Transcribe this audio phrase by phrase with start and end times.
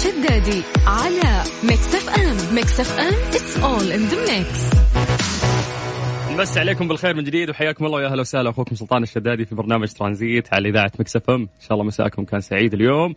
[0.00, 4.70] الشدادي على Mix FM Mix FM it's all in the mix
[6.30, 8.50] نمسي عليكم بالخير من جديد وحياكم الله ويا أهلا وسهلا.
[8.50, 12.40] أخوكم سلطان الشدادي في برنامج ترانزيت على إذاعة Mix FM إن شاء الله مساءكم كان
[12.40, 13.14] سعيد اليوم.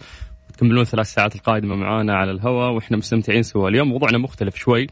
[0.53, 3.69] تكملون ثلاث ساعات القادمة معانا على الهواء وإحنا مستمتعين سوا.
[3.69, 4.87] اليوم موضوعنا مختلف شوي.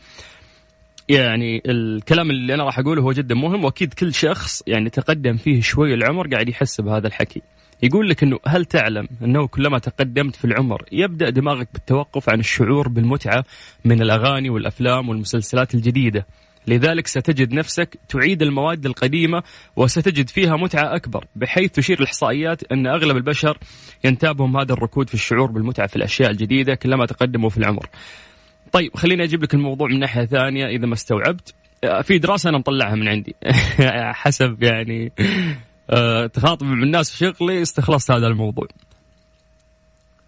[1.09, 5.61] يعني الكلام اللي أنا راح أقوله هو جدا مهم وأكيد كل شخص يعني تقدم فيه
[5.61, 7.41] شوي العمر قاعد يحس بهذا الحكي.
[7.83, 12.87] يقول لك إنه هل تعلم أنه كلما تقدمت في العمر يبدأ دماغك بالتوقف عن الشعور
[12.87, 13.45] بالمتعة
[13.85, 16.25] من الأغاني والأفلام والمسلسلات الجديدة؟
[16.67, 19.43] لذلك ستجد نفسك تعيد المواد القديمة
[19.75, 23.57] وستجد فيها متعة أكبر بحيث تشير الإحصائيات أن أغلب البشر
[24.03, 27.85] ينتابهم هذا الركود في الشعور بالمتعة في الأشياء الجديدة كلما تقدموا في العمر.
[28.71, 31.53] طيب خليني أجيب لك الموضوع من ناحية ثانية إذا ما استوعبت.
[32.01, 33.35] في دراسة أنا مطلعها من عندي.
[34.23, 35.55] حسب يعني آه،
[36.33, 38.67] تخاطب مع الناس في شغلي استخلصت هذا الموضوع.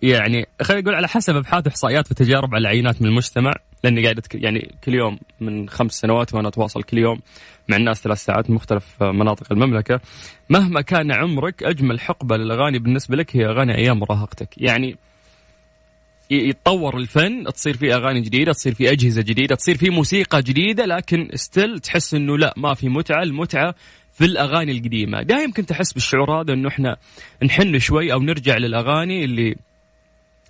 [0.02, 3.53] يعني خلينا نقول على حسب أبحاث وإحصائيات وتجارب على عينات من المجتمع
[3.84, 7.22] لأني قاعد يعني كل يوم من خمس سنوات وأنا أتواصل كل يوم
[7.69, 10.00] مع الناس ثلاث ساعات من مختلف مناطق المملكة.
[10.50, 14.50] مهما كان عمرك أجمل حقبة للأغاني بالنسبة لك هي أغاني أيام مراهقتك.
[14.58, 14.97] يعني
[16.30, 21.30] يتطور الفن تصير في أغاني جديدة تصير في أجهزة جديدة تصير في موسيقى جديدة لكن
[21.36, 23.23] ستيل تحس إنه لا ما في متعة.
[23.23, 23.75] المتعة
[24.14, 25.22] في الأغاني القديمة.
[25.22, 26.97] دائما كنت أحس بالشعور هذا إنه إحنا
[27.44, 29.56] نحن شوي أو نرجع للأغاني اللي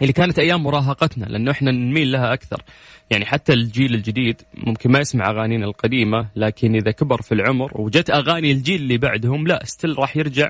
[0.01, 2.63] اللي كانت أيام مراهقتنا لأنه إحنا نميل لها أكثر.
[3.09, 8.09] يعني حتى الجيل الجديد ممكن ما يسمع أغانينا القديمة لكن إذا كبر في العمر وجت
[8.09, 10.49] أغاني الجيل اللي بعدهم لا ستيل راح يرجع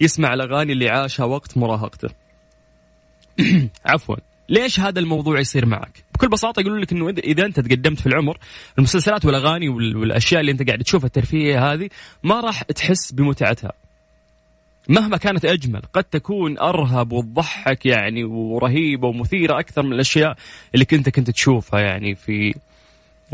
[0.00, 2.08] يسمع الأغاني اللي عاشها وقت مراهقته.
[3.86, 4.16] عفوا.
[4.48, 8.38] ليش هذا الموضوع يصير معك؟ بكل بساطة يقولون لك إنه اذا أنت تقدمت في العمر
[8.78, 11.88] المسلسلات والأغاني والأشياء اللي أنت قاعد تشوفها الترفيهية هذه
[12.22, 13.72] ما راح تحس بمتعتها.
[14.88, 20.36] مهما كانت أجمل قد تكون أرهب وتضحك يعني ورهيبة ومثيرة أكثر من الأشياء
[20.74, 22.54] اللي كنت كنت تشوفها يعني في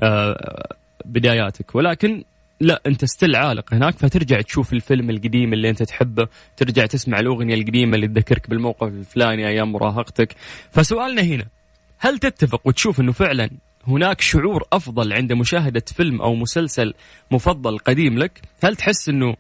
[0.03, 2.25] آه، بداياتك ولكن
[2.60, 7.54] لا أنت ستيل عالق هناك فترجع تشوف الفيلم القديم اللي أنت تحبه ترجع تسمع الأغنية
[7.54, 10.37] القديمة اللي تذكرك بالموقف الفلاني أيام مراهقتك
[10.71, 11.47] فسؤالنا هنا
[12.05, 13.51] هل تتفق وتشوف إنه فعلا
[13.87, 16.95] هناك شعور أفضل عند مشاهدة فيلم أو مسلسل
[17.31, 19.37] مفضل قديم لك؟ هل تحس إنه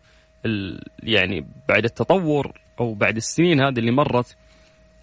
[1.02, 4.36] يعني بعد التطور أو بعد السنين هذه اللي مرت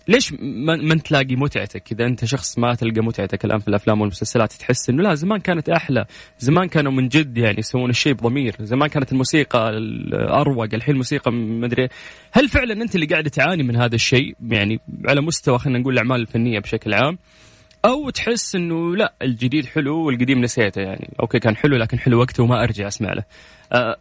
[0.08, 4.90] ليش ما تلاقي متعتك؟ إذا أنت شخص ما تلقى متعتك الآن في الأفلام والمسلسلات تحس
[4.90, 6.06] إنه لا زمان كانت أحلى.
[6.40, 8.56] زمان كانوا من جد يعني يسوون الشيء بضمير.
[8.60, 9.72] زمان كانت الموسيقى
[10.14, 11.88] اروق الحين الموسيقى ما أدري.
[12.32, 16.22] هل فعلا أنت اللي قاعد تعاني من هذا الشيء؟ يعني على مستوى خلينا نقول الأعمال
[16.22, 17.18] الفنية بشكل عام.
[17.86, 21.14] أو تحس إنه لا الجديد حلو والقديم نسيته يعني.
[21.20, 23.24] أوكي كان حلو لكن حلو وقته وما أرجع أسمع له.
[23.74, 23.98] أه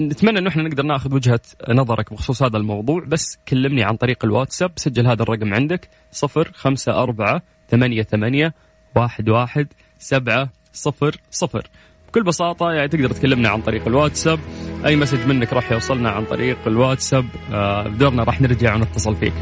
[0.00, 4.72] نتمنى إنه إحنا نقدر ناخذ وجهة نظرك بخصوص هذا الموضوع بس كلمني عن طريق الواتساب
[4.76, 8.54] سجل هذا الرقم عندك صفر خمسة أربعة ثمانية ثمانية
[8.96, 9.66] واحد واحد
[9.98, 11.66] سبعة صفر صفر.
[12.08, 14.38] بكل بساطة يعني تقدر تكلمنا عن طريق الواتساب.
[14.86, 17.26] أي message منك راح يوصلنا عن طريق الواتساب.
[17.52, 19.34] آه بدورنا راح نرجع ونتصل فيك.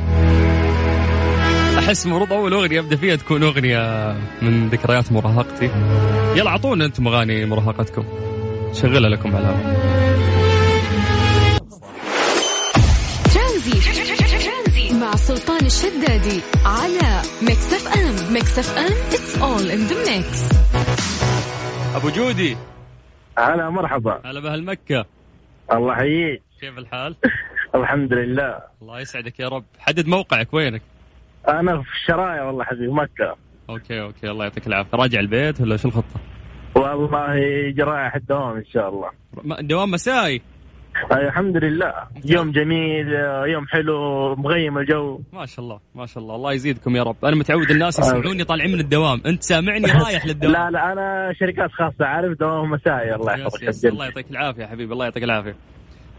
[1.87, 5.71] أحس المفروض أول أغنية أبدأ فيها تكون أغنية من ذكريات مراهقتي.
[6.37, 8.05] يلا أعطونا أنتم أغاني مراهقتكم.
[8.73, 9.57] شغلها لكم على
[15.01, 20.43] مع سلطان الشدادي على Mix FM Mix FM it's all in the mix
[21.95, 22.57] أبو جودي.
[23.39, 24.21] هلا مرحبا.
[24.25, 25.05] هلا باهل مكة
[25.73, 26.43] الله يحييك.
[26.61, 27.17] كيف الحال؟
[27.75, 28.59] الحمد لله.
[28.83, 29.65] الله يسعدك يا رب.
[29.79, 30.83] حدد موقعك وينك؟
[31.49, 33.37] أنا في الشرايع والله حبيبي مكة
[33.71, 34.99] okay okay الله يعطيك العافية.
[34.99, 36.21] راجع البيت ولا شو الخطة؟
[36.75, 37.35] والله
[37.71, 39.11] رايح الدوام إن شاء الله.
[39.61, 40.43] دوام مسائي؟
[41.13, 41.93] الحمد لله.
[42.25, 43.13] يوم جميل
[43.47, 45.21] يوم حلو مغيم الجو.
[45.33, 46.35] ما شاء الله ما شاء الله.
[46.37, 47.25] الله يزيدكم يا رب.
[47.25, 49.23] أنا متعود الناس يسمعوني طالعين من الدوام.
[49.27, 53.15] أنت سامعني رايح للدوام؟ لا لا أنا شركات خاصة عارف دوام مسائي.
[53.15, 55.57] الله يحفظك الله يعطيك العافية يا حبيبي الله يعطيك العافية.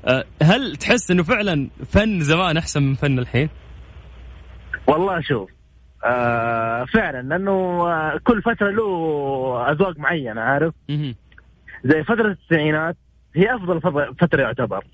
[0.05, 3.49] أه، هل تحس إنه فعلا فن زمان أحسن من فن الحين؟
[4.87, 5.49] والله شوف
[6.05, 10.73] آه فعلا لأنه كل فترة له أذواق معينة عارف؟
[11.85, 12.97] زي فترة التسعينات
[13.35, 13.81] هي أفضل
[14.19, 14.85] فترة يعتبر.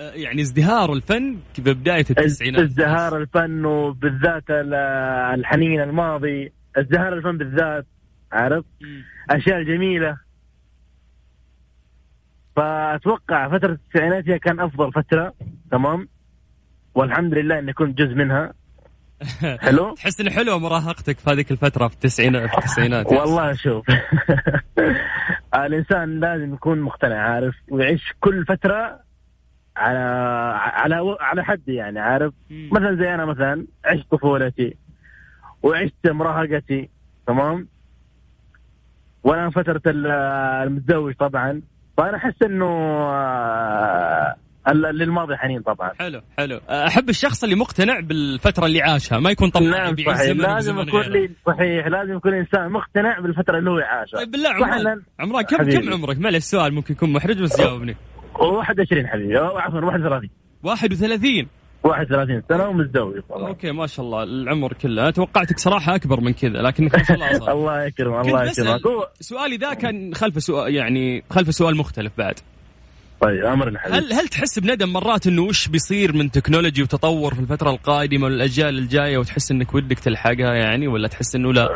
[0.00, 2.60] أه، يعني ازدهار الفن ببداية التسعينات.
[2.60, 4.44] ازدهار الفن وبالذات
[5.34, 7.86] الحنين الماضي ازدهار الفن بالذات
[8.32, 8.64] عارف؟
[9.30, 10.16] أشياء جميلة.
[12.56, 15.34] فأتوقع فترة التسعينات هي كان أفضل فترة
[15.70, 16.08] تمام؟
[16.94, 18.52] والحمد لله اني كنت جزء منها.
[19.60, 23.06] حلو تحس إنه حلوة مراهقتك في هذيك الفترة في التسعينات في التسعينات.
[23.06, 23.86] والله شوف.
[25.54, 29.00] الإنسان لازم يكون مقتنع عارف؟ ويعيش كل فترة
[29.76, 29.98] على
[30.58, 34.76] على على حد يعني عارف؟ مثلا زي أنا مثلا عشت طفولتي
[35.62, 36.90] وعشت مراهقتي
[37.26, 37.68] تمام؟
[39.24, 41.62] وأنا فترة المتزوج طبعا.
[41.96, 44.36] فأنا أحس إنه آه،
[44.68, 45.90] للماضي حنين طبعا.
[45.98, 46.60] حلو حلو.
[46.70, 50.36] أحب الشخص اللي مقتنع بالفترة اللي عاشها ما يكون طبعا نعم صحيح.
[50.36, 54.18] لازم يكون لي صحيح لازم يكون إنسان مقتنع بالفترة اللي هو عاشها.
[54.18, 55.86] طيب بالله عمران عمران كم حبيبي.
[55.86, 57.96] كم عمرك؟ معلش السؤال ممكن يكون محرج بس جاوبني.
[58.40, 59.38] 21 حبيبي.
[59.38, 60.30] عفوا 31
[60.62, 61.48] 31
[61.84, 65.02] 31 سنة ومتزوج okay ما شاء الله العمر كله.
[65.02, 68.80] أنا توقعتك صراحة أكبر من كذا لكنك ما شاء الله الله يكرمك الله يكرمك.
[69.20, 72.34] سؤالي ذا كان خلف سؤال يعني خلف سؤال مختلف بعد.
[73.22, 77.70] طيب أمر هل هل تحس بندم مرات إنه وش بيصير من technology وتطور في الفترة
[77.70, 81.68] القادمة والأجيال الجاية وتحس إنك ودك تلحقها يعني ولا تحس إنه لا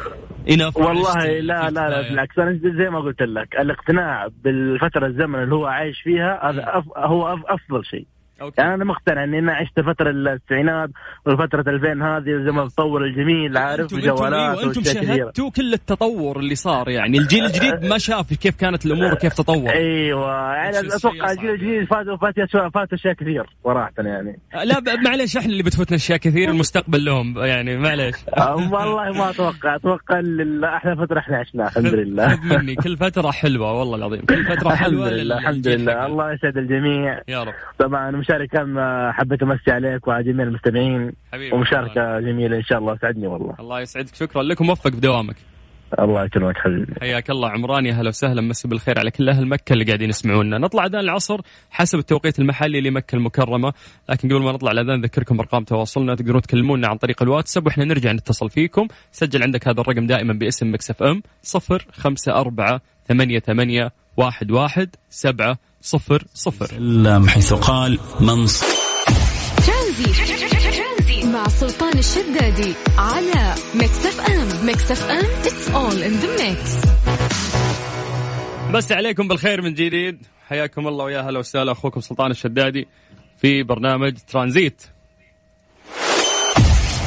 [0.76, 5.66] والله لا لا لا بالعكس أنا زي ما قلت لك الاقتناع بالفترة الزمن اللي هو
[5.66, 8.06] عايش فيها هذا هو أفضل شيء.
[8.42, 8.60] أوكي.
[8.60, 10.90] يعني أنا مقتنع إني أنا عشت فترة التسعينات
[11.26, 16.54] وفترة 2000 هذه زي ما التطور الجميل عارف؟ الجوالات أيوة، أنتم شاهدتوا كل التطور اللي
[16.54, 17.18] صار يعني.
[17.18, 19.70] الجيل الجديد ما شاف كيف كانت الأمور وكيف تطور.
[19.70, 24.38] أيوه يعني أتوقع الجيل الجديد فات فات فات أشياء كثير صراحة يعني.
[24.64, 28.14] لا معليش إحنا اللي بتفوتنا أشياء كثير المستقبل لهم يعني معليش.
[28.56, 29.76] والله ما أتوقع.
[29.76, 30.20] أتوقع
[30.76, 32.40] أحلى فترة إحنا عشناها الحمد لله.
[32.44, 32.74] مني.
[32.74, 34.20] كل فترة حلوة والله العظيم.
[34.20, 36.06] كل فترة حلوة الحمد لله الحمد لله.
[36.06, 37.20] الله يسعد الجميع.
[37.28, 37.54] يا رب.
[37.78, 41.12] طبعا مشاركة حبيت أمسي عليك وعلى جميع المستمعين
[41.52, 43.54] ومشاركة جميلة إن شاء الله سعدني والله.
[43.60, 45.36] الله يسعدك شكرا لك وموفق بدوامك.
[45.98, 46.94] الله يكرمك حبيبي.
[47.00, 47.48] حياك الله.
[47.48, 48.40] عمران يا هلا وسهلا.
[48.40, 50.58] مسي بالخير على كل أهل مكة اللي قاعدين يسمعونا.
[50.58, 51.40] نطلع أذان العصر
[51.70, 53.72] حسب التوقيت المحلي لمكة المكرمة.
[54.08, 56.14] لكن قبل ما نطلع الأذان نذكركم ارقام تواصلنا.
[56.14, 58.88] تقدرون تكلمونا عن طريق الواتساب وإحنا نرجع نتصل فيكم.
[59.12, 64.96] سجل عندك هذا الرقم دائما باسم Mix FM صفر خمسة أربعة ثمانية ثمانية واحد واحد
[65.10, 66.66] سبعة صفر صفر.
[67.28, 68.46] حيث قال من
[71.32, 76.72] مع سلطان الشدادي على Mix FM Mix FM it's all in the mix
[78.72, 80.26] نمسي عليكم بالخير من جديد.
[80.48, 82.88] حياكم الله ويا هلا وسهلا أخوكم سلطان الشدادي
[83.38, 84.82] في برنامج ترانزيت.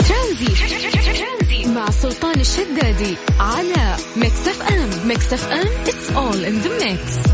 [0.09, 1.67] ترانزيت.
[1.67, 7.29] مع سلطان الشدادي على Mix FM Mix FM it's all in the mix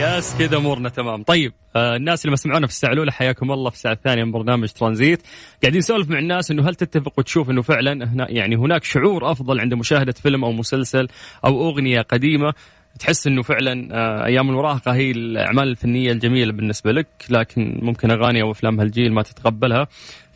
[0.00, 1.22] yes كذا أمورنا تمام.
[1.22, 4.32] طيب آه الناس اللي ما سمعونا في الساعة الاولى حياكم الله في الساعة الثانية من
[4.32, 5.22] برنامج ترانزيت.
[5.62, 9.60] قاعدين نسولف مع الناس إنه هل تتفق وتشوف إنه فعلا هنا يعني هناك شعور أفضل
[9.60, 11.08] عند مشاهدة فيلم أو مسلسل
[11.44, 12.52] أو أغنية قديمة؟
[12.98, 18.42] تحس إنه فعلا آه أيام المراهقه هي الأعمال الفنية الجميلة بالنسبة لك لكن ممكن أغاني
[18.42, 19.86] أو أفلام هالجيل ما تتقبلها.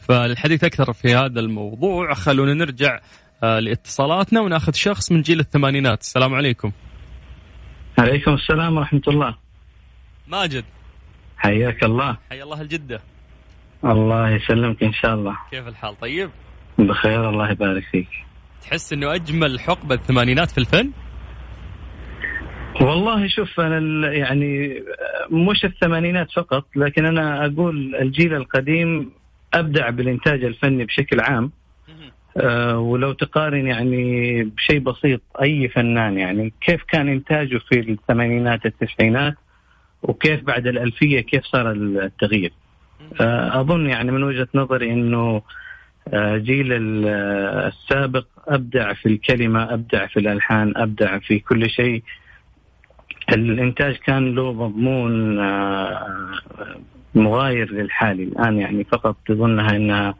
[0.08, 2.14] فالحديث أكثر في هذا الموضوع.
[2.14, 3.00] خلونا نرجع
[3.42, 6.00] آه لاتصالاتنا وناخذ شخص من جيل الثمانينات.
[6.00, 6.72] السلام عليكم.
[7.98, 9.43] عليكم السلام ورحمة الله.
[10.28, 10.64] ماجد.
[11.36, 12.16] حياك الله.
[12.30, 13.00] حيا الله الجدة.
[13.84, 15.36] الله يسلمك إن شاء الله.
[15.50, 16.30] كيف الحال؟ طيب؟
[16.78, 18.08] بخير الله يبارك فيك.
[18.62, 20.90] تحس إنه أجمل حقبة الثمانينات في الفن؟
[22.80, 24.82] والله شوف أنا يعني
[25.30, 29.10] مش الثمانينات فقط لكن أنا أقول الجيل القديم
[29.54, 31.52] أبدع بالإنتاج الفني بشكل عام.
[32.36, 39.34] أه ولو تقارن يعني بشيء بسيط أي فنان يعني كيف كان إنتاجه في الثمانينات التسعينات؟
[40.04, 42.52] وكيف بعد الألفية كيف صار التغيير؟
[43.20, 45.42] أظن يعني من وجهة نظري أنه
[46.08, 52.02] آه، جيل السابق أبدع في الكلمة أبدع في الألحان أبدع في كل شيء.
[53.32, 56.40] الإنتاج كان له مضمون آه،
[57.14, 58.22] مغاير للحالي.
[58.22, 60.14] الآن يعني فقط تظنها أنها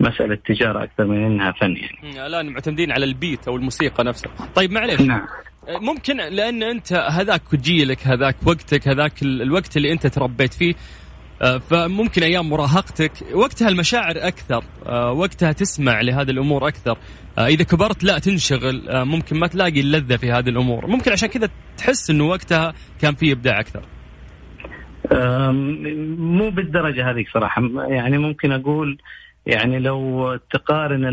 [0.00, 2.26] مسألة تجارة أكثر من أنها فن يعني.
[2.26, 4.32] الآن معتمدين على البيت أو الموسيقى نفسها.
[4.54, 5.26] طيب معلش نعم.
[5.68, 10.74] ممكن لأن أنت هذاك جيلك هذاك وقتك هذاك الوقت اللي أنت تربيت فيه
[11.42, 16.98] آه، فممكن أيام مراهقتك وقتها المشاعر أكثر آه، وقتها تسمع لهذه الأمور أكثر.
[17.38, 20.86] إذا كبرت لا تنشغل ممكن ما تلاقي اللذه في هذه الأمور.
[20.86, 23.82] ممكن عشان كذا تحس إنه وقتها كان في إبداع أكثر.
[26.18, 27.62] مو بالدرجة هذه صراحة.
[27.88, 28.98] يعني ممكن أقول
[29.46, 31.04] يعني لو تقارن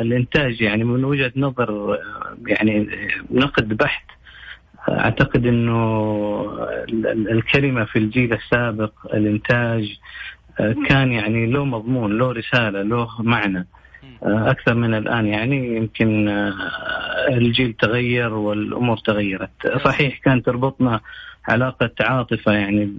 [0.00, 1.98] الإنتاج يعني من وجهة نظر
[2.46, 2.88] يعني
[3.30, 4.04] نقد بحت
[4.88, 5.72] أعتقد إنه
[7.30, 9.98] الكلمة في الجيل السابق الإنتاج
[10.88, 13.66] كان يعني له مضمون له رسالة له معنى.
[14.22, 16.28] أكثر من الآن يعني يمكن
[17.28, 19.78] الجيل تغير والأمور تغيرت.
[19.84, 21.00] صحيح كان تربطنا
[21.48, 22.92] علاقة عاطفة يعني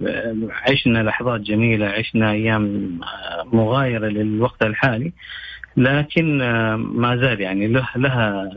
[0.50, 2.98] عشنا لحظات جميلة عشنا أيام
[3.52, 5.12] مغايرة للوقت الحالي
[5.76, 6.38] لكن
[6.74, 8.50] ما زال يعني له لها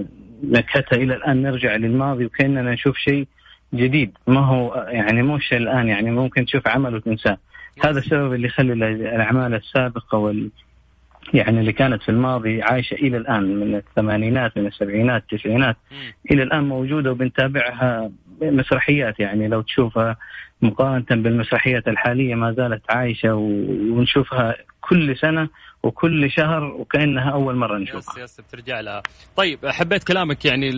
[0.44, 1.42] نكهتها إلى الآن.
[1.42, 3.28] نرجع للماضي وكأننا نشوف شيء
[3.74, 4.12] جديد.
[4.28, 7.38] ما هو يعني مو شيء الآن يعني ممكن تشوف عمل وتنساه.
[7.84, 10.50] هذا السبب اللي يخلي الأعمال السابقة وال
[11.34, 15.78] يعني اللي كانت في الماضي عايشة إلى الآن من الثمانينات من السبعينات التسعينات
[16.32, 20.18] إلى الآن موجودة وبنتابعها مسرحيات يعني لو تشوفها
[20.62, 25.50] مقارنة بالمسرحيات الحالية ما زالت عايشة ونشوفها كل سنة
[25.84, 28.24] وكل شهر وكأنها أول مرة نشوفها.
[28.24, 29.04] يس يس بترجع لها.
[29.36, 30.72] طيب حبيت كلامك يعني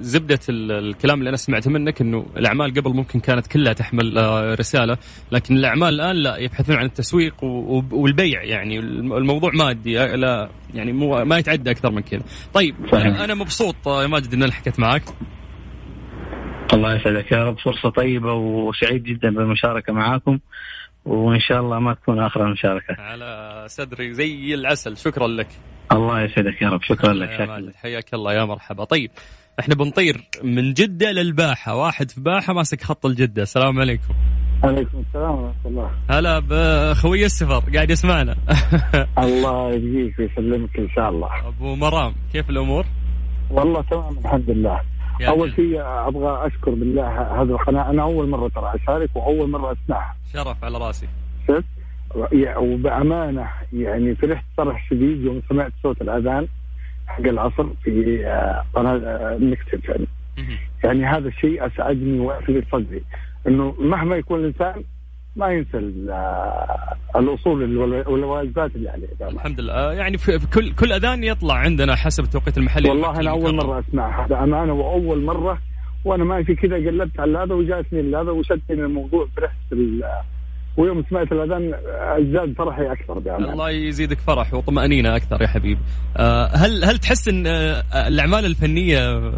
[0.00, 4.98] زبدة الكلام اللي أنا سمعته منك إنه الأعمال قبل ممكن كانت كلها تحمل آه، رسالة،
[5.32, 7.44] لكن الأعمال الآن لا يبحثون عن التسويق
[7.92, 12.22] والبيع يعني الموضوع مادي آه، لا يعني مو ما يتعدى أكثر من كذا.
[12.54, 13.20] طيب صحيح.
[13.20, 15.02] أنا مبسوط آه، يا ماجد ان أنا حكيت معك.
[16.72, 17.58] الله يسعدك يا رب.
[17.58, 20.38] فرصة طيبة وسعيد جدا بالمشاركة معاكم.
[21.04, 24.96] وإن شاء الله ما تكون آخر مشاركه على صدري زي العسل.
[24.96, 25.48] شكرا لك.
[25.92, 26.82] الله يسعدك يا رب.
[26.82, 27.32] شكرا لك.
[27.32, 28.32] شكرا حياك الله.
[28.32, 28.84] يا مرحبا.
[28.84, 29.10] طيب
[29.60, 33.42] إحنا بنطير من جدة للباحه واحد في باحة ماسك خط الجدة.
[33.42, 34.14] السلام عليكم.
[34.64, 35.90] عليكم السلام ورحمة الله.
[36.10, 38.36] هلا بخوي السفر قاعد يسمعنا.
[39.18, 41.48] الله يبقيك ويسلمك إن شاء الله.
[41.48, 42.86] أبو مرام كيف الأمور؟
[43.50, 44.80] والله تمام الحمد لله.
[45.28, 47.90] أول شيء أبغى أشكر بالله هذه القناة.
[47.90, 50.16] أنا أول مرة ترى أشارك وأول مرة أسمعها.
[50.32, 51.08] شرف على راسي.
[51.48, 51.64] شفت؟
[52.56, 56.48] وبأمانة يعني فرحت فرح شديد يوم سمعت صوت الأذان
[57.06, 60.06] حق العصر في آه، قناة آه، نكتب يعني.
[60.84, 63.02] يعني هذا الشيء أسعدني واثري صدري
[63.46, 64.84] إنه مهما يكون الإنسان
[65.36, 65.78] ما ينسى
[67.16, 72.24] الاصول والواجبات اللي عليه الحمد لله آه، يعني في كل كل أذان يطلع عندنا حسب
[72.24, 75.58] التوقيت المحلي والله أنا أول مرة أسمع هذا أمانة وأول مرة
[76.04, 79.56] وأنا ماشي كذا قلبت على هذا وجاتني هذا وشدني الموضوع فرحت
[80.76, 83.50] ويوم سمعت الأذان أزداد فرحي أكثر بأمان.
[83.50, 85.80] الله يزيدك فرح وطمأنينة أكثر يا حبيبي.
[86.16, 89.32] آه، هل هل تحس إن آه، الأعمال الفنية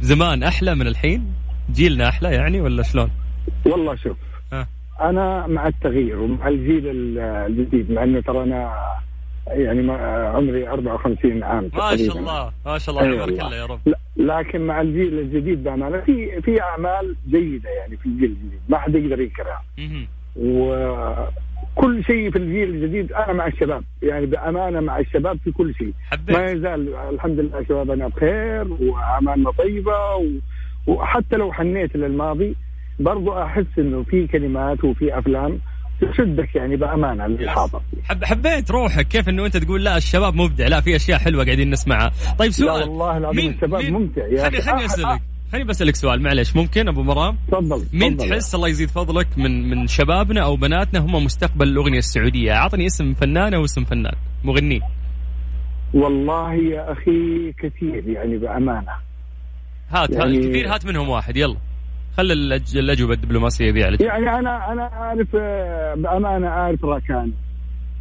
[0.00, 1.32] زمان أحلى من الحين؟
[1.72, 3.10] جيلنا أحلى يعني ولا شلون؟
[3.66, 4.16] والله شوف
[5.00, 6.82] أنا مع التغيير ومع الجيل
[7.18, 8.72] الجديد مع إنه ترى أنا
[9.46, 9.92] يعني
[10.36, 13.80] عمري 54 عام ما شاء الله ما شاء الله عمرك الله يا رب.
[14.16, 18.94] لكن مع الجيل الجديد بامانه في في أعمال جيدة يعني في الجيل الجديد ما حد
[18.94, 19.64] يقدر ينكرها.
[20.36, 25.92] وكل شيء في الجيل الجديد أنا مع الشباب يعني بأمانة مع الشباب في كل شيء.
[26.10, 26.36] حبيت.
[26.36, 30.26] ما يزال الحمد لله شبابنا بخير وأعمالنا طيبة و...
[30.86, 32.56] وحتى لو حنيت للماضي
[33.00, 35.58] برضو أحس إنه في كلمات وفي أفلام
[36.00, 37.80] تشدك يعني بأمانة للحاضر.
[38.04, 41.70] حب حبيت روحك كيف إنه أنت تقول لا الشباب مبدع لا في أشياء حلوة قاعدين
[41.70, 42.12] نسمعها.
[42.38, 42.80] طيب سؤال.
[42.80, 45.20] لا والله العظيم مين الشباب مين ممتع يا خليني خليني أسألك
[45.52, 49.86] خليني بسألك سؤال معلش ممكن؟ أبو مرام؟ تفضل مين تحس الله يزيد فضلك من من
[49.86, 52.52] شبابنا أو بناتنا؟ هم مستقبل الأغنية السعودية.
[52.52, 54.14] أعطني اسم فنان أو اسم فنان
[54.44, 54.80] مغني.
[55.94, 58.92] والله يا أخي كثير يعني بأمانة.
[59.90, 61.56] هات يعني هات كثير هات منهم واحد يلا.
[62.16, 62.32] خلي
[62.74, 65.36] الأجوبة الدبلوماسية ذي عليك يعني أنا أنا أعرف
[65.96, 67.32] بأمانة أعرف راكان.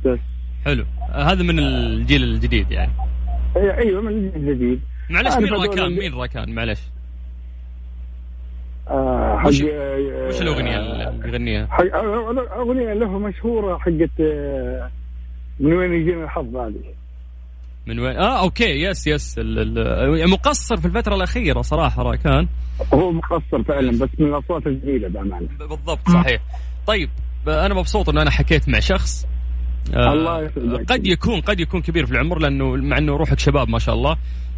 [0.05, 0.19] بس.
[0.65, 0.85] حلو.
[1.13, 2.91] هذا من الجيل الجديد يعني.
[3.57, 4.81] إيوه من الجيل الجديد.
[5.09, 6.79] معلش مين راكان؟ مين راكان؟ معلش.
[8.87, 9.61] آه حق وش,
[10.27, 11.67] وش الأغنية اللي يغنيها؟
[12.55, 14.91] أغنية له مشهورة حقت آه،
[15.59, 16.73] من وين يجينا الحظ هذه؟
[17.87, 19.35] من وين؟ آه okay yes yes
[20.27, 22.47] مقصر في الفترة الأخيرة صراحة راكان
[22.93, 25.47] هو مقصر فعلا بس من الأصوات الجميلة بأمانة.
[25.59, 26.41] بالضبط صحيح.
[26.87, 27.09] طيب
[27.47, 29.27] أنا مبسوط إنه أنا حكيت مع شخص.
[29.95, 33.69] آه الله يسعدك قد يكون قد يكون كبير في العمر لأنه مع إنه روحك شباب
[33.69, 34.17] ما شاء الله.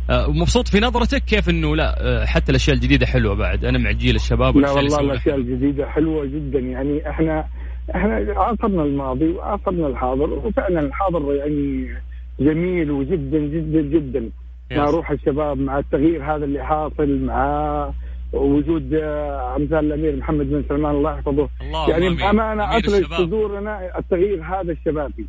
[0.10, 3.66] آه ومبسوط في نظرتك كيف إنه لا آه حتى الأشياء الجديدة حلوة بعد.
[3.66, 6.60] أنا مع جيل الشباب لا والله الأشياء الجديدة حلوة جدا.
[6.60, 7.46] يعني إحنا
[7.96, 11.88] إحنا عاصرنا الماضي وعاصرنا الحاضر وفعلا الحاضر يعني
[12.40, 14.30] جميل وجدا جدا جدا.
[14.72, 17.92] مع روح الشباب مع التغيير هذا اللي حاصل مع
[18.34, 21.50] وجود آه، أمثال الأمير محمد بن سلمان الله يحفظه.
[21.62, 25.26] الله يعني بأمانة اطلق صدورنا التغيير هذا الشبابي.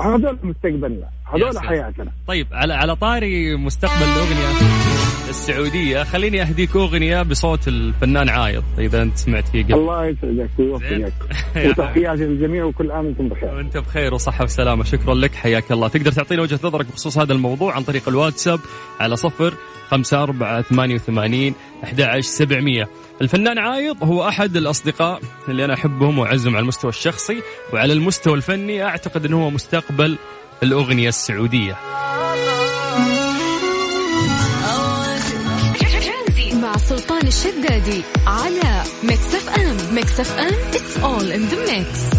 [0.00, 2.12] هذول مستقبلنا هذول حياتنا.
[2.26, 4.97] طيب على على طاري مستقبل الأغنية.
[5.28, 6.02] السعودية.
[6.02, 9.74] خليني أهديك أغنية بصوت الفنان عايض إذا أنت سمعت فيه قبل.
[9.74, 11.12] الله يسعدك ويوفقك
[11.66, 13.54] وتحياتي للجميع وكل عام وأنتم بخير.
[13.54, 14.84] وأنت بخير وصحة وسلامة.
[14.84, 15.34] شكرا لك.
[15.34, 15.88] حياك الله.
[15.88, 18.60] تقدر تعطينا وجهة نظرك بخصوص هذا الموضوع عن طريق الواتساب
[19.00, 19.54] على صفر
[19.88, 21.54] خمسة أربعة ثمانية وثمانين
[21.84, 22.88] أحد عشر سبعمية.
[23.22, 27.42] الفنان عايض هو أحد الأصدقاء اللي أنا أحبهم وأعزهم على المستوى الشخصي
[27.72, 28.84] وعلى المستوى الفني.
[28.84, 30.18] أعتقد أنه هو مستقبل
[30.62, 31.76] الأغنية السعودية.
[37.28, 42.18] الشدادي على ميكس اف ام ميكس اف ام it's all in the mix.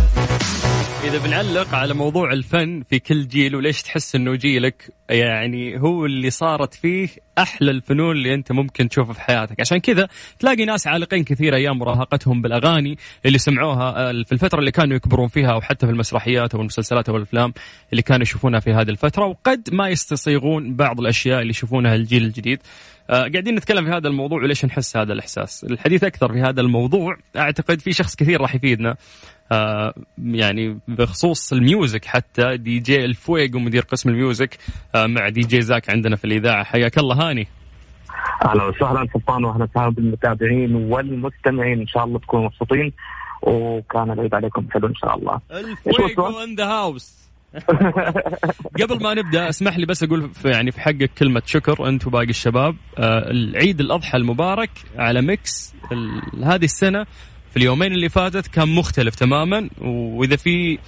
[1.04, 6.30] إذا بنعلق على موضوع الفن في كل جيل وليش تحس إنه جيلك يعني هو اللي
[6.30, 10.08] صارت فيه أحلى الفنون اللي أنت ممكن تشوفها في حياتك؟ عشان كذا
[10.39, 15.28] تلاقي ناس عالقين كثير أيام مراهقتهم بالأغاني اللي سمعوها آه، في الفترة اللي كانوا يكبرون
[15.28, 17.54] فيها أو حتى في المسرحيات أو المسلسلات أو الأفلام
[17.92, 19.25] اللي كانوا يشوفونها في هذه الفترة.
[19.25, 22.60] وقد ما يستصيغون بعض الأشياء اللي يشوفونها الجيل الجديد.
[23.10, 25.63] قاعدين نتكلم في هذا الموضوع وليش نحس هذا الإحساس.
[25.63, 28.96] الحديث أكثر في هذا الموضوع أعتقد في شخص كثير راح يفيدنا.
[29.51, 34.58] آه يعني بخصوص ال music حتى دي جي الفويق ومدير قسم ال music
[34.96, 36.63] آه مع دي جي زاك عندنا في الإذاعة.
[36.63, 37.48] حياك الله هاني.
[38.46, 41.80] أهلا وسهلا سلطان وأهلا وسهلا بالمتابعين والمستمعين.
[41.80, 42.94] إن شاء الله تكونوا مبسوطين
[43.42, 45.39] وكان العيد عليكم حلو إن شاء الله.
[45.51, 47.28] الفويق in the house
[48.82, 52.29] قبل ما نبدأ اسمح لي بس أقول في يعني في حقك كلمة شكر أنت وباقي
[52.29, 52.75] الشباب.
[52.98, 55.75] آه العيد الأضحى المبارك على ميكس
[56.44, 57.06] هذه السنة
[57.50, 60.79] في اليومين اللي فاتت كان مختلف تماما وإذا في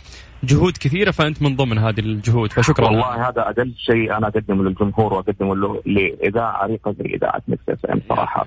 [0.44, 2.86] جهود كثيرة فأنت من ضمن هذه الجهود فشكرا.
[2.86, 7.86] والله هذا أقل شيء أنا أقدمه للجمهور وأقدمه له لإذاعة عريقة زي إذاعة مكس إف
[7.86, 8.46] إم صراحة.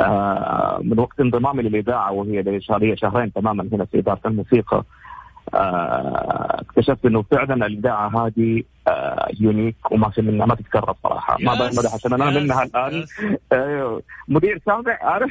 [0.00, 2.60] آه من وقت انضمامي للإذاعة وهي
[2.96, 4.76] شهرين تماما هنا في إدارة الموسيقى.
[4.76, 4.84] آه،
[5.54, 11.36] اكتشفت إنه فعلا الاذاعه هذه آه unique وما في منها ما تتكرر صراحة.
[11.40, 13.04] ما بمدح عشان أنا منها الآن.
[13.52, 15.30] آه مدير سامع؟ عارف؟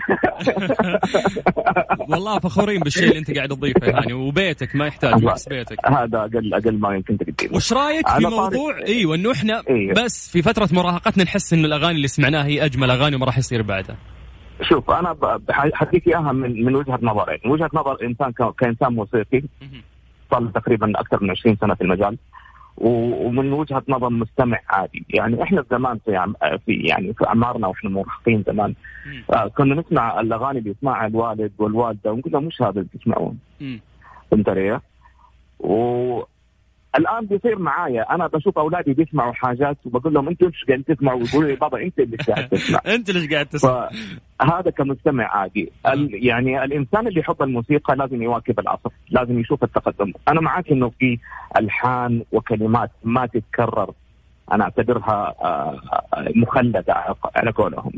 [2.10, 5.78] والله فخورين بالشيء اللي أنت قاعد تضيفه يعني وبيتك ما يحتاج بس بيتك.
[5.86, 9.94] هذا أقل أقل ما يمكن تقدمه وش رأيك في موضوع؟ إيوه إنه إحنا أيوه.
[9.94, 13.62] بس في فترة مراهقتنا نحس إنه الأغاني اللي سمعناها هي أجمل أغاني وما راح يصير
[13.62, 13.98] بعدها.
[14.62, 15.40] شوف أنا
[15.74, 19.44] حديك اياها من من وجهة نظرين، وجهة نظر إنسان كإنسان موسيقي.
[20.32, 22.18] صار تقريبا أكثر من 20 سنة في المجال.
[22.78, 25.06] ومن وجهة نظر مستمع عادي.
[25.10, 26.34] يعني إحنا زمان في
[26.66, 28.74] في يعني في أعمارنا وإحنا مراهقين زمان
[29.34, 33.38] آه كنا نسمع الأغاني اللي يسمعها الوالد والوالدة ونقول لهم مش هذا اللي تسمعون.
[34.32, 34.80] فهمت علي؟
[35.60, 36.24] و
[36.98, 38.16] الآن بيصير معايا.
[38.16, 42.00] أنا بشوف أولادي بيسمعوا حاجات وبقول لهم أنتم إيش قاعد تسمعوا؟ ويقولوا لي بابا أنت
[42.00, 43.90] اللي قاعد تسمع؟ أنت اللي قاعد تسمع؟
[44.42, 45.72] هذا كمستمع عادي.
[45.88, 50.14] ال يعني الإنسان اللي يحب الموسيقى لازم يواكب العصر لازم يشوف التقدم.
[50.28, 51.20] أنا معك إنه في
[51.58, 53.94] ألحان وكلمات ما تتكرر.
[54.52, 55.80] أنا أعتبرها آه،
[56.36, 57.92] مخلدة على قولهم.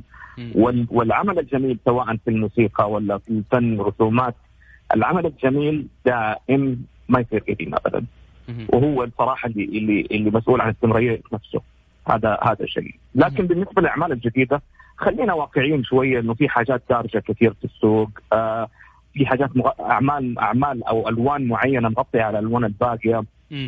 [0.92, 4.36] والعمل الجميل سواء في الموسيقى ولا في الفن رسومات
[4.96, 8.06] العمل الجميل دائم ما يصير قديم ابدا.
[8.70, 11.62] وهو الصراحه اللي اللي اللي مسؤول عن استمراريه نفسه.
[12.08, 14.62] هذا هذا شيء لكن بالنسبة للأعمال الجديدة
[14.98, 18.10] خلينا واقعيين شوية إنه في حاجات دارجة كثير في السوق.
[18.34, 18.68] آه
[19.14, 19.70] في حاجات مغ...
[19.80, 23.24] اعمال أعمال أو ألوان معينة مغطية على الالوان الباقية.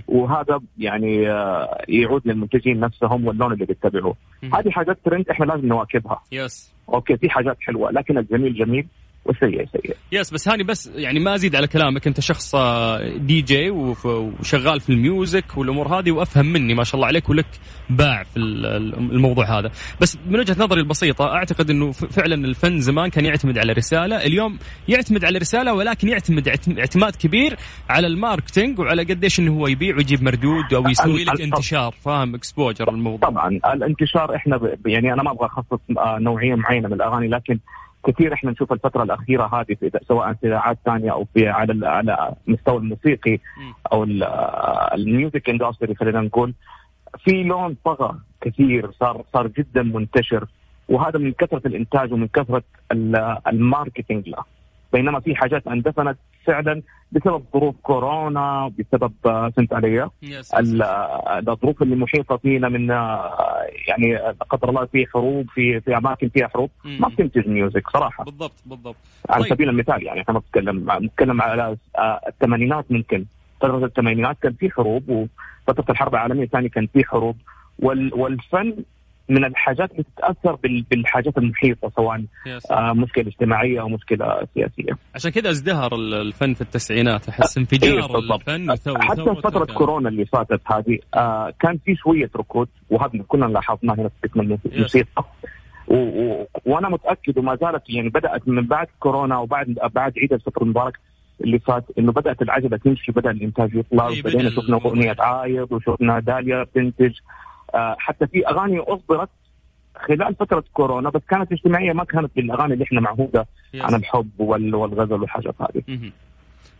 [0.07, 4.15] وهذا يعني آه يعود للمنتجين نفسهم واللون اللي بيتبعوه.
[4.53, 6.21] هذه حاجات ترند إحنا لازم نواكبها.
[6.31, 8.87] yes okay في حاجات حلوة لكن الجميل جميل.
[9.25, 12.07] والسيء سيء yes بس هاني بس يعني ما أزيد على كلامك.
[12.07, 16.95] أنت شخص D آه، J وشغال في ال music والأمور هذه وأفهم مني ما شاء
[16.95, 17.45] الله عليك ولك
[17.89, 19.71] باع في الموضوع هذا.
[20.01, 24.15] بس من وجهة نظري البسيطة أعتقد إنه فعلا الفن زمان كان يعتمد على رسالة.
[24.15, 24.57] اليوم
[24.87, 26.47] يعتمد على رسالة ولكن يعتمد
[26.79, 27.57] اعتماد كبير
[27.89, 31.95] على ال marketing وعلى قديش إنه هو يبيع ويجيب مردود أو يسوي لك انتشار.
[32.05, 33.29] فاهم؟ exposure الموضوع.
[33.29, 37.59] طبعا الانتشار إحنا يعني أنا ما أبغى أخصص آه، نوعية معينة من الأغاني لكن
[38.07, 42.33] كثير إحنا نشوف الفترة الأخيرة هذه في سواء في إذاعات ثانية أو في على على
[42.47, 43.39] المستوى الموسيقي
[43.91, 44.03] أو
[44.93, 46.53] ال music industry خلينا نقول.
[47.19, 50.47] في لون طغى كثير صار صار جدا منتشر
[50.89, 52.63] وهذا من كثرة الإنتاج ومن كثرة
[53.47, 54.43] ال marketing له.
[54.93, 60.09] بينما في حاجات اندفنت فعلا بسبب ظروف كورونا بسبب فهمت علي؟
[61.47, 62.89] الظروف اللي محيطة فينا من
[63.87, 64.17] يعني
[64.49, 66.69] قدر الله في حروب في في أماكن فيها حروب.
[66.85, 68.23] ما بتنتج music صراحة.
[68.23, 68.95] بالضبط بالضبط.
[69.29, 69.53] على طيب.
[69.53, 71.77] سبيل المثال يعني إحنا نتكلم نتكلم على
[72.27, 73.25] الثمانينات ممكن.
[73.61, 75.09] فترة الثمانينات كان في حروب
[75.67, 77.37] وفتره الحرب العالمية الثانية كان في حروب.
[77.79, 78.75] والفن
[79.31, 80.57] من الحاجات اللي تتأثر
[80.91, 82.23] بالحاجات المحيطة سواء
[82.71, 84.97] آه مشكلة اجتماعية أو مشكلة سياسية.
[85.15, 87.29] عشان كذا ازدهر الفن في التسعينات.
[87.29, 92.67] أحس انفجار إيه الفن حتى فترة كورونا اللي فاتت هذه آه كان في شوية ركود
[92.89, 94.29] وهذا كلنا لاحظناه هنا في
[94.65, 95.25] الموسيقى.
[95.87, 95.95] و...
[95.95, 96.47] و...
[96.65, 100.99] وأنا متأكد وما زالت يعني بدأت من بعد كورونا وبعد بعد عيد الفطر المبارك
[101.43, 106.19] اللي فات إنه بدأت العجلة تمشي بدأ الإنتاج يطلع إيه، بدينا شفنا أغنية عايض وشفنا
[106.19, 107.13] داليا تنتج
[107.75, 109.29] حتى في أغاني أصدرت
[110.07, 115.13] خلال فترة كورونا بس كانت اجتماعية ما كانت بالاغاني اللي إحنا معهودة عن الحب والغزل
[115.13, 116.11] والحاجات هذه.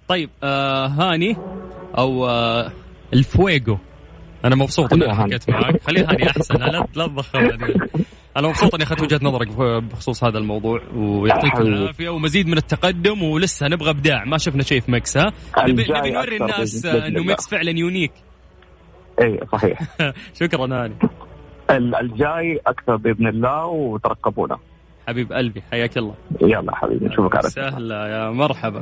[0.08, 1.38] طيب آه هاني
[1.97, 2.71] أو آه
[3.13, 3.77] الفويق.
[4.45, 5.82] أنا مبسوط إني حكيت معك.
[5.82, 6.58] خليها هاني أحسن.
[6.95, 7.39] لا تضخم
[8.38, 9.47] أنا مبسوط إني أخذت وجهة نظرك
[9.84, 14.25] بخصوص هذا الموضوع ويعطيك العافية ومزيد من التقدم ولسه نبغى إبداع.
[14.25, 18.12] ما شفنا شيء في مكس ها؟ نبي, نبي نوري الناس إنه مكس فعلا unique.
[19.21, 19.79] اي صحيح.
[20.39, 20.95] شكرا هاني
[21.71, 24.57] الجاي أكثر بإذن الله وترقبونا.
[25.07, 26.13] حبيب قلبي حياك الله.
[26.41, 28.81] يلا حبيبي نشوفك على سهلة يا مرحبا.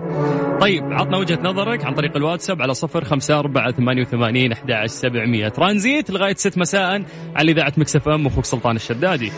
[0.62, 5.50] طيب عطنا وجهة نظرك عن طريق الواتساب على صفر خمسة أربعة ثمانية وثمانين أحد سبعمية.
[5.50, 7.04] ترانزيت لغاية ست مساء
[7.36, 9.32] على إذاعة مكس اف ام أخوك سلطان الشدادي.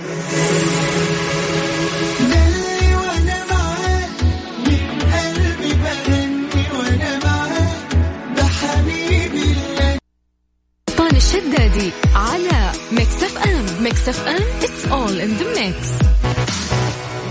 [14.02, 16.06] ميكس اف ام it's all in the mix.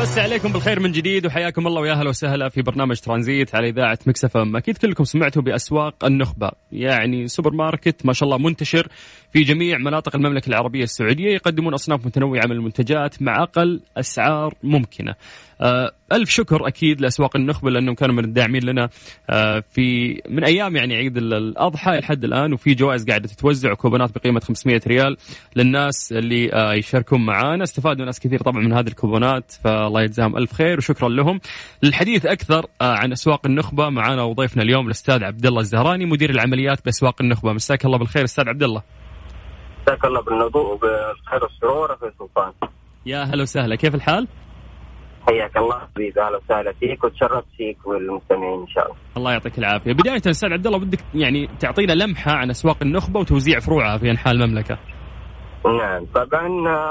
[0.00, 3.98] مسي عليكم بالخير من جديد وحياكم الله ويا أهلا وسهلا في برنامج ترانزيت على إذاعة
[4.06, 6.50] مكس اف ام أكيد كلكم سمعتوا بأسواق النخبة.
[6.72, 8.88] يعني سوبر ماركت ما شاء الله منتشر.
[9.32, 15.14] في جميع مناطق المملكة العربية السعودية يقدمون أصناف متنوعة من المنتجات مع أقل أسعار ممكنة.
[15.60, 18.88] آه، ألف شكر أكيد لأسواق النخبة لأنهم كانوا من الداعمين لنا
[19.30, 24.40] آه، في من أيام يعني عيد الأضحى لحد الآن وفي جوائز قاعدة تتوزع وكوبونات بقيمة
[24.40, 25.16] 500 ريال
[25.56, 27.64] للناس اللي آه، يشاركون معانا.
[27.64, 31.40] استفادوا ناس كثير طبعا من هذه الكوبونات فالله يجزاهم ألف خير وشكرا لهم.
[31.82, 33.88] للحديث أكثر عن أسواق النخبة.
[33.88, 37.52] معانا وضيفنا اليوم الأستاذ عبد الله الزهراني مدير العمليات بأسواق النخبة.
[37.52, 38.82] مساك الله بالخير أستاذ عبد الله.
[39.90, 42.53] مساك الله بالنضوء وبالخير والسرور في سلطان
[43.07, 44.29] يا هلا وسهلا كيف الحال؟
[45.26, 48.96] حياك الله حبيبي أهلا وسهلا فيك وتشرفت فيك والمستمعين إن شاء الله.
[49.16, 53.61] الله يعطيك العافية، بداية أستاذ عبد الله بدك يعني تعطينا لمحة عن أسواق النخبة وتوزيع
[53.61, 54.79] فروعها في أنحاء المملكة.
[55.64, 56.46] نعم طبعا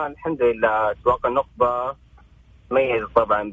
[0.08, 1.96] الحمد لله أسواق النخبة
[2.70, 3.52] تميز طبعا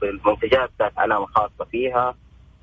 [0.00, 2.14] بالمنتجات ذات علامه خاصة فيها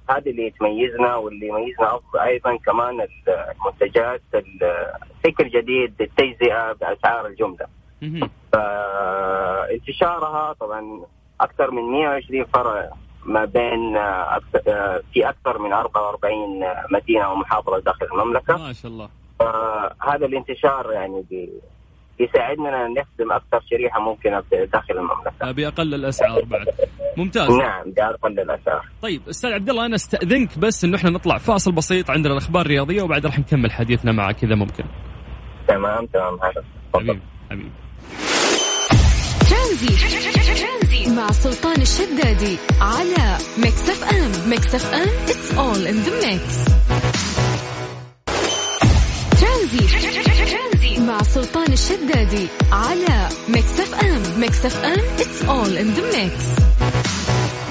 [0.10, 7.68] هذا اللي تميزنا واللي يميزنا أيضا كمان المنتجات الفكر جديد التجزئة بأسعار الجملة.
[8.54, 11.02] فانتشارها طبعا
[11.42, 12.90] أكثر من 120 فرع
[13.26, 14.62] ما بين أكثر
[15.14, 18.58] في أكثر من 44 مدينة ومحافظة داخل المملكة.
[18.58, 19.10] ما شاء الله.
[20.02, 21.26] هذا الانتشار يعني
[22.20, 25.52] يساعدنا نخدم أكثر شريحة ممكنة داخل المملكة.
[25.52, 26.66] بأقل الأسعار بعد.
[27.18, 27.50] ممتاز.
[27.50, 28.86] نعم بأقل الأسعار.
[29.02, 33.02] طيب أستاذ عبد الله أنا أستأذنك بس انه إحنا نطلع فاصل بسيط عندنا الأخبار الرياضية
[33.02, 34.84] وبعد راح نكمل حديثنا معك إذا ممكن.
[35.68, 36.64] تمام تمام هذا
[36.96, 37.20] حبيبي
[37.52, 37.72] حبيبي.
[39.50, 41.16] ترانزيت.
[41.16, 46.74] مع سلطان الشدادي على ميكس اف ام ميكس اف ام it's all in the mix.
[49.42, 50.33] ترانزيت.
[51.08, 56.64] مع سلطان الشدادي على ميكس اف ام ميكس اف ام it's all in the mix.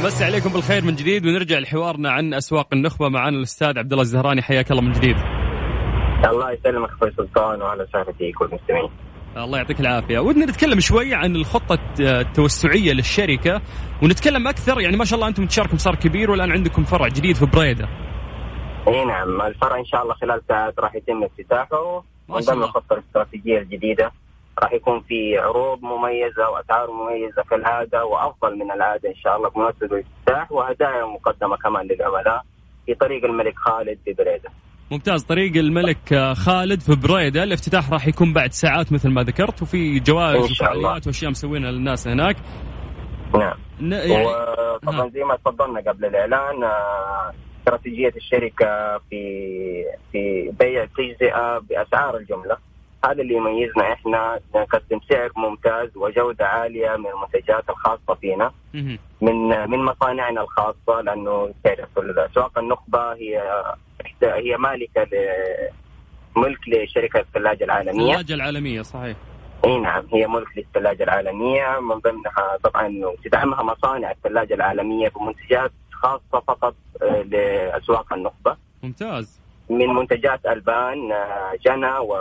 [0.05, 4.43] مسي عليكم بالخير من جديد ونرجع لحوارنا عن أسواق النخبة معنا الأستاذ عبد الله الزهراني.
[4.43, 5.17] حياك الله من جديد.
[6.25, 8.91] الله يسلمك أخوي سلطان وأهلا وسهلا فيك والمستمعين.
[9.37, 10.19] الله يعطيك العافية.
[10.19, 13.61] ودنا نتكلم شوي عن الخطة التوسعية للشركة
[14.03, 17.89] ونتكلم أكثر يعني ما شاء الله انتشاركم صار كبير والآن عندكم فرع جديد في بريدة.
[18.89, 22.05] إي نعم الفرع إن شاء الله خلال ساعات راح يتم افتتاحه.
[22.35, 24.13] من ضمن الخطه الاستراتيجية الجديدة
[24.63, 29.87] راح يكون في عروض مميزة وأسعار مميزة كالعاده وأفضل من العادة إن شاء الله بمناسبة
[29.87, 32.43] الافتتاح وهدايا مقدمة كمان للعملاء
[32.87, 34.51] في طريق الملك خالد في بريدة.
[34.91, 35.25] ممتاز.
[35.25, 37.43] طريق الملك خالد في بريدة.
[37.43, 42.37] الافتتاح راح يكون بعد ساعات مثل ما ذكرت وفي جوائز وفعاليات وأشياء مسوينها للناس هناك.
[43.35, 43.57] نعم.
[43.81, 44.27] يعني...
[44.27, 52.57] وطبعا زي ما تفضلنا قبل الإعلان آه، استراتيجية الشركة في في بيع تجزئه بأسعار الجملة.
[53.05, 58.53] هذا اللي يميزنا إحنا نقدم سعر ممتاز وجودة عالية من المنتجات الخاصة فينا
[59.21, 63.43] من من مصانعنا الخاصة لأنه تعرف اسواق النخبة هي
[64.23, 65.07] هي مالكة
[66.37, 68.11] ملك لشركة الثلاجة العالمية.
[68.13, 69.17] الثلاجة العالمية صحيح.
[69.65, 71.81] إي نعم هي ملك للثلاجة العالمية.
[71.81, 75.73] من ضمنها طبعا تدعمها مصانع الثلاجة العالمية بمنتجات
[76.03, 82.17] خاصة فقط آه، لأسواق النخبة ممتاز من منتجات ألبان آه، جنى و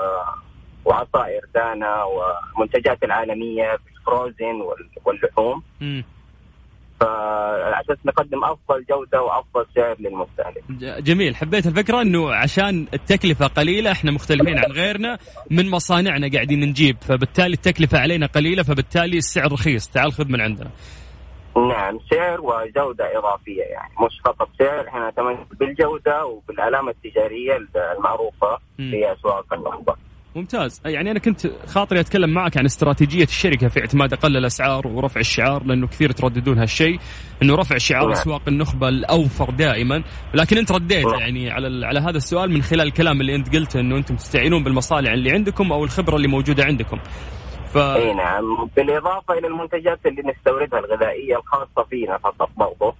[0.85, 4.61] وعصائر دانا ومنتجات العالمية الفروزن
[5.05, 6.01] واللحوم م.
[6.99, 10.63] فعلى أساس نقدم أفضل جودة وأفضل سعر للمستهلك.
[11.03, 15.17] جميل، حبيت الفكرة إنه عشان التكلفة قليلة إحنا مختلفين عن غيرنا
[15.51, 20.71] من مصانعنا قاعدين نجيب فبالتالي التكلفة علينا قليلة فبالتالي السعر رخيص، تعال خذ من عندنا.
[21.57, 27.57] نعم سعر وجودة إضافية يعني مش فقط سعر إحنا نتميز بالجودة وبالعلامه التجارية
[27.97, 29.95] المعروفة في أسواق النخبه.
[30.35, 35.19] ممتاز يعني أنا كنت خاطري أتكلم معك عن استراتيجية الشركة في اعتماد أقل الأسعار ورفع
[35.19, 36.99] الشعار لأنه كثير ترددون هالشيء
[37.41, 38.11] إنه رفع شعار نعم.
[38.11, 41.19] أسواق النخبة الأوفر دائما لكن أنت رديت نعم.
[41.19, 45.13] يعني على على هذا السؤال من خلال الكلام اللي أنت قلته إنه أنتم تستعينون بالمصانع
[45.13, 46.99] اللي عندكم أو الخبرة اللي موجودة عندكم
[47.73, 47.77] ف...
[47.77, 52.95] إي نعم بالإضافة إلى المنتجات اللي نستوردها الغذائية الخاصة فينا فقط برضه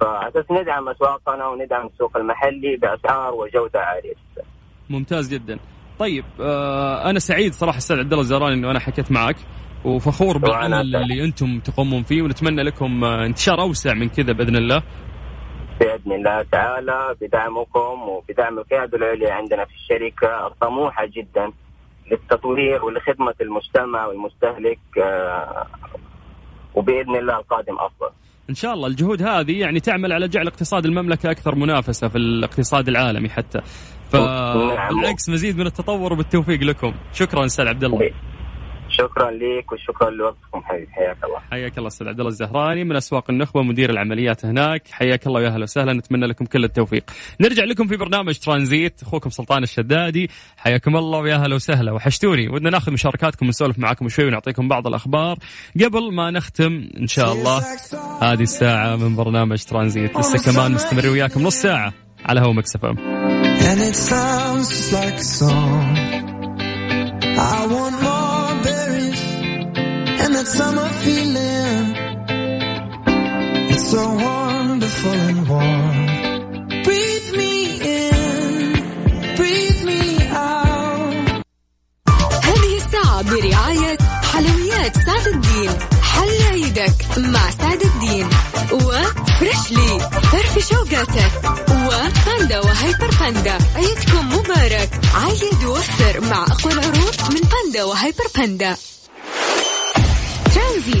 [0.00, 4.44] فاساس ندعم أسواقنا وندعم السوق المحلي بأسعار وجودة عالية جدا.
[4.90, 5.58] ممتاز جدا.
[5.98, 9.36] طيب آه أنا سعيد صراحة أستاذ عبد الله الزهراني إنه أنا حكيت معك
[9.84, 14.82] وفخور بالعمل اللي أنتم تقومون فيه ونتمنى لكم آه، انتشار أوسع من كذا بإذن الله.
[15.80, 21.52] بإذن الله تعالى بدعمكم وبدعم القيادة العليا عندنا في الشركة الطموحه جدا
[22.10, 25.66] للتطوير ولخدمة المجتمع والمستهلك آه،
[26.74, 28.10] وبإذن الله القادم أفضل.
[28.50, 32.88] إن شاء الله الجهود هذه يعني تعمل على جعل اقتصاد المملكة أكثر منافسة في الاقتصاد
[32.88, 33.60] العالمي حتى.
[34.10, 36.94] فبالعكس مزيد من التطور وبالتوفيق لكم.
[37.12, 38.10] شكرا أستاذ عبد الله.
[38.92, 40.92] شكرا لك وشكرا لوقتكم حبيبي.
[40.92, 41.38] حياك الله.
[41.50, 44.88] حياك الله أستاذ عبد الله الزهراني من أسواق النخبة مدير العمليات هناك.
[44.90, 47.04] حياك الله ويا أهلا وسهلا نتمنى لكم كل التوفيق.
[47.40, 49.02] نرجع لكم في برنامج ترانزيت.
[49.02, 51.92] أخوكم سلطان الشدادي حياكم الله ويا أهلا وسهلا.
[51.92, 52.48] وحشتوني.
[52.48, 55.38] ودنا ناخذ مشاركاتكم ونسولف معاكم شوي ونعطيكم بعض الأخبار.
[55.84, 57.62] قبل ما نختم إن شاء الله
[58.22, 60.18] هذه الساعة من برنامج ترانزيت.
[60.18, 61.92] لسه كمان مستمر وياكم نص ساعة
[62.24, 62.96] على هو مكسف ام.
[67.34, 68.11] I want more
[73.92, 76.06] so wonderful and warm.
[76.86, 77.54] Breathe me
[77.96, 78.72] in,
[79.36, 80.00] breathe me
[80.32, 81.42] out.
[82.48, 83.98] هذه الساعة برعاية
[84.32, 85.70] حلويات سعد الدين
[86.02, 88.28] حل عيدك مع سعد الدين
[88.72, 89.98] وفريشلي
[90.32, 91.32] فرف شوقاتك
[91.70, 93.58] وباندا وهيبر باندا.
[93.76, 94.90] عيدكم مبارك.
[95.14, 98.76] عيد ووفر مع أقوى العروض من باندا وهيبر باندا.
[100.54, 101.00] ترانزيت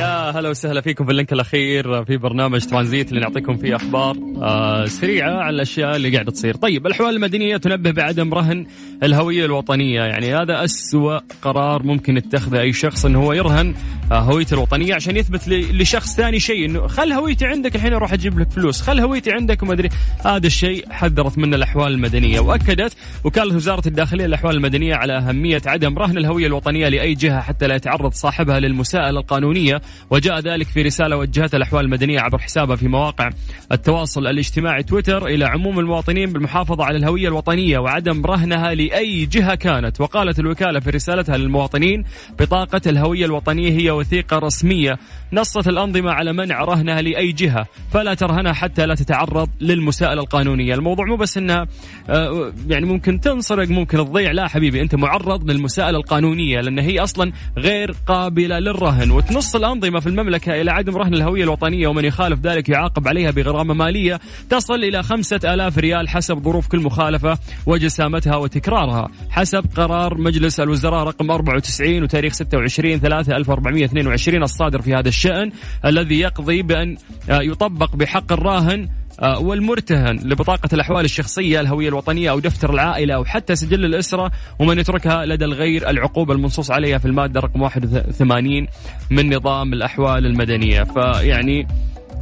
[0.00, 4.16] يا هلا وسهلا فيكم في ال link الأخير في برنامج ترانزيت اللي نعطيكم فيه أخبار
[4.42, 6.56] آه سريعة على الأشياء اللي قاعدة تصير.
[6.56, 8.66] طيب الأحوال المدنية تنبه بعدم رهن
[9.02, 13.74] الهوية الوطنية، يعني هذا أسوأ قرار ممكن يتخذه أي شخص انه هو يرهن
[14.12, 18.38] آه هويته الوطنية عشان يثبت لشخص ثاني شيء إنه خل هويتي عندك الحين أروح أجيب
[18.38, 19.88] لك فلوس، خل هويتي عندك وما أدري.
[20.24, 22.92] هذا الشيء حذرت منه الأحوال المدنية وأكدت
[23.24, 27.74] وكالة وزارة الداخلية الأحوال المدنية على أهمية عدم رهن الهوية الوطنية لأي جهة حتى لا
[27.74, 29.80] يتعرض صاحبها للمساءلة القانونية.
[30.10, 33.30] وجاء ذلك في رسالة وجهتها الأحوال المدنية عبر حسابها في مواقع
[33.72, 40.00] التواصل الاجتماعي تويتر إلى عموم المواطنين بالمحافظة على الهوية الوطنية وعدم رهنها لأي جهة كانت.
[40.00, 42.04] وقالت الوكالة في رسالتها للمواطنين
[42.40, 44.98] بطاقة الهوية الوطنية هي وثيقة رسمية
[45.32, 50.74] نصت الأنظمة على منع رهنها لأي جهة فلا ترهنها حتى لا تتعرض للمساءلة القانونية.
[50.74, 51.66] الموضوع مو بس أنها
[52.08, 54.32] آه، يعني ممكن تنسرق ممكن تضيع.
[54.32, 59.10] لا حبيبي أنت معرض للمساءلة القانونية لأن هي أصلا غير قابلة للرهن.
[59.10, 59.69] وتنص الأنظمة
[60.00, 64.74] في المملكة إلى عدم رهن الهوية الوطنية ومن يخالف ذلك يعاقب عليها بغرامة مالية تصل
[64.74, 69.08] إلى خمسة آلاف ريال حسب ظروف كل مخالفة وجسامتها وتكرارها.
[69.30, 75.52] حسب قرار مجلس الوزراء رقم 94 وتاريخ 26 3 1422 الصادر في هذا الشأن
[75.84, 76.96] الذي يقضي بأن
[77.30, 78.88] آه، يطبق بحق الراهن
[79.20, 85.26] والمرتهن لبطاقة الأحوال الشخصية الهوية الوطنية أو دفتر العائلة أو حتى سجل الأسرة ومن يتركها
[85.26, 88.66] لدى الغير العقوبة المنصوص عليها في المادة رقم 81
[89.10, 90.82] من نظام الأحوال المدنية.
[90.82, 91.66] فيعني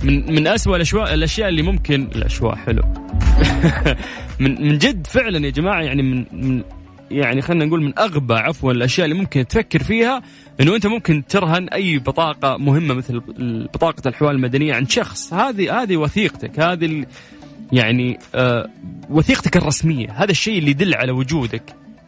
[0.02, 2.82] من من اسوء الاشواء الأشياء اللي ممكن الأشواء حلو.
[4.40, 6.62] من من جد فعلا يا جماعة يعني من, من
[7.10, 10.22] يعني خلينا نقول من أغبى عفوا الأشياء اللي ممكن تفكر فيها
[10.60, 13.22] إنه أنت ممكن ترهن أي بطاقة مهمة مثل
[13.74, 15.32] بطاقة الحوال المدنيه عند شخص.
[15.32, 17.06] هذه هذه وثيقتك هذه
[17.72, 18.70] يعني آه
[19.10, 20.10] وثيقتك الرسمية.
[20.10, 21.62] هذا الشيء اللي يدل على وجودك.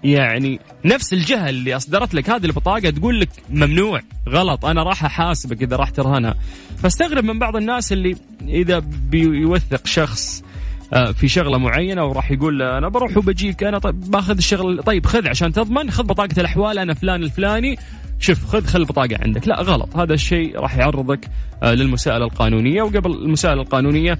[0.04, 5.62] يعني نفس الجهة اللي أصدرت لك هذه البطاقة تقول لك ممنوع غلط أنا راح أحاسبك
[5.62, 6.34] إذا راح ترهنها.
[6.78, 8.16] فاستغرب من بعض الناس اللي
[8.48, 8.78] إذا
[9.10, 10.42] بيوثق شخص
[10.90, 15.52] في شغلة معينة وراح يقول أنا بروح وبجيك أنا طيب باخذ الشغل طيب خذ عشان
[15.52, 17.78] تضمن خذ بطاقة الأحوال أنا فلان الفلاني
[18.18, 19.48] شوف خذ خل البطاقه عندك.
[19.48, 21.20] لا غلط هذا الشيء راح يعرضك
[21.62, 24.18] آه، للمساءلة القانونية وقبل المساءلة القانونية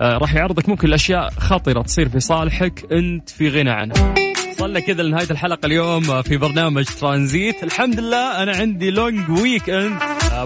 [0.00, 4.14] آه، راح يعرضك ممكن الاشياء خطرة تصير في صالحك أنت في غنى عنها
[4.50, 7.62] وصلنا كذا لنهاية الحلقة اليوم في برنامج ترانزيت.
[7.62, 9.98] الحمد لله أنا عندي long weekend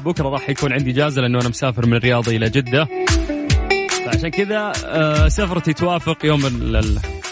[0.05, 2.89] بكرة راح يكون عندي إجازة لأنه أنا مسافر من الرياض إلى جدة.
[4.13, 6.41] فعشان كذا آه، سفرتي توافق يوم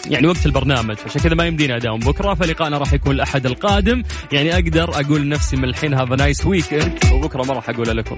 [0.09, 0.95] يعني وقت البرنامج.
[1.05, 1.99] عشان كذا ما يمديني أداوم.
[1.99, 4.03] بكرة فلقاءنا راح يكون الأحد القادم.
[4.31, 8.17] يعني أقدر أقول لنفسي من الحين هذا نايس ويك وبكرة ما راح أقول لكم.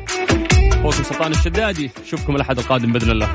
[0.71, 1.91] اخوكم سلطان الشدادي.
[2.05, 3.29] أشوفكم الأحد القادم بإذن الله.